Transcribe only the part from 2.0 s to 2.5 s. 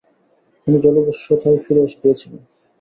গিয়েছিলেন।